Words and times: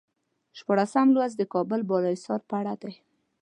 شپاړسم 0.57 1.07
لوست 1.15 1.35
د 1.37 1.43
کابل 1.53 1.79
بالا 1.89 2.09
حصار 2.15 2.41
په 2.49 2.53
اړه 2.59 2.73
دی. 2.81 2.93